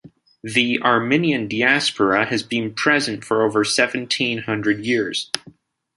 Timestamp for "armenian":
0.81-1.47